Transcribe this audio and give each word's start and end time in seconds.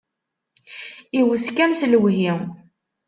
Iwwet 1.19 1.47
kan 1.55 1.71
s 1.79 1.81
lehwi. 1.91 2.29